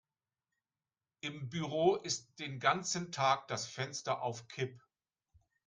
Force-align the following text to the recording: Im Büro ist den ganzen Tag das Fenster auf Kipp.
Im 1.19 1.49
Büro 1.51 1.95
ist 1.95 2.39
den 2.39 2.59
ganzen 2.59 3.11
Tag 3.11 3.47
das 3.49 3.67
Fenster 3.67 4.23
auf 4.23 4.47
Kipp. 4.47 4.81